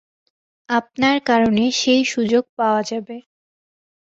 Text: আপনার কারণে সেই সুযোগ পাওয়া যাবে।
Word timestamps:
আপনার 0.69 1.17
কারণে 1.21 1.63
সেই 1.71 2.03
সুযোগ 2.05 2.43
পাওয়া 2.57 2.81
যাবে। 2.83 3.17